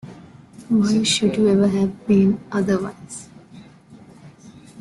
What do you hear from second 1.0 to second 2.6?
should you ever have been